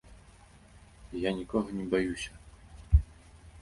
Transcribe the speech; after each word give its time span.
Я 1.27 1.35
нікога 1.41 1.69
не 1.83 1.87
баюся. 1.95 2.31